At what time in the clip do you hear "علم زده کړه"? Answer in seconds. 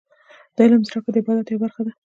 0.65-1.11